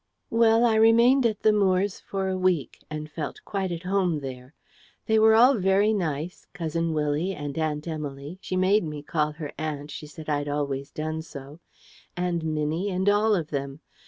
Well, 0.31 0.65
I 0.65 0.77
remained 0.77 1.27
at 1.27 1.41
the 1.41 1.53
Moores' 1.53 1.99
for 1.99 2.27
a 2.27 2.35
week, 2.35 2.79
and 2.89 3.07
felt 3.07 3.41
quite 3.45 3.71
at 3.71 3.83
home 3.83 4.21
there. 4.21 4.55
They 5.05 5.19
were 5.19 5.35
all 5.35 5.53
very 5.59 5.93
nice, 5.93 6.47
Cousin 6.53 6.91
Willie, 6.95 7.33
and 7.35 7.55
Aunt 7.55 7.87
Emily 7.87 8.39
(she 8.41 8.55
made 8.55 8.83
me 8.83 9.03
call 9.03 9.33
her 9.33 9.51
aunt; 9.59 9.91
she 9.91 10.07
said 10.07 10.27
I'd 10.27 10.49
always 10.49 10.89
done 10.89 11.21
so), 11.21 11.59
and 12.17 12.43
Minnie, 12.43 12.89
and 12.89 13.07
all 13.09 13.35
of 13.35 13.51
them. 13.51 13.79